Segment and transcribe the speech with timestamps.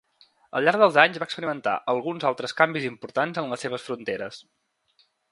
[0.59, 4.41] Al llarg dels anys va experimentar alguns altres canvis importants en les seves fronteres.